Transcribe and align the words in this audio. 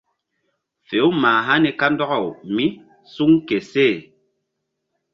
Fe-u 0.87 1.09
mah 1.21 1.41
hani 1.47 1.69
kandɔkaw 1.79 2.25
mí 2.55 2.65
suŋ 3.13 3.31
ke 3.47 3.57
seh. 3.71 3.95